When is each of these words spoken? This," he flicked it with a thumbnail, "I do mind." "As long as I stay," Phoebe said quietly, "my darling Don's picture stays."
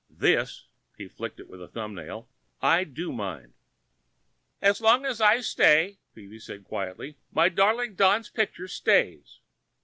This," 0.09 0.65
he 0.97 1.07
flicked 1.07 1.39
it 1.39 1.47
with 1.47 1.61
a 1.61 1.67
thumbnail, 1.67 2.27
"I 2.59 2.85
do 2.85 3.11
mind." 3.13 3.53
"As 4.59 4.81
long 4.81 5.05
as 5.05 5.21
I 5.21 5.41
stay," 5.41 5.99
Phoebe 6.15 6.39
said 6.39 6.63
quietly, 6.63 7.17
"my 7.31 7.49
darling 7.49 7.93
Don's 7.93 8.31
picture 8.31 8.67
stays." 8.67 9.41